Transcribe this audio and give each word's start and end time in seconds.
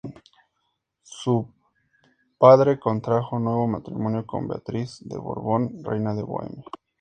Su 1.03 1.53
padre 2.39 2.79
contrajo 2.79 3.37
nuevo 3.37 3.67
matrimonio 3.67 4.25
con 4.25 4.47
Beatriz 4.47 4.97
de 5.05 5.15
Borbón, 5.19 5.83
reina 5.83 6.15
de 6.15 6.23
Bohemia. 6.23 6.63